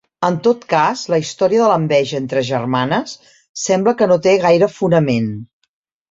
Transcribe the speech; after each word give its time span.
En 0.27 0.37
tot 0.45 0.63
cas, 0.71 1.01
la 1.13 1.17
història 1.23 1.59
de 1.63 1.67
l'enveja 1.71 2.17
entre 2.19 2.41
germanes 2.47 3.13
sembla 3.65 3.93
que 3.99 4.07
no 4.13 4.17
té 4.29 4.33
gaire 4.47 4.71
fonament. 4.79 5.29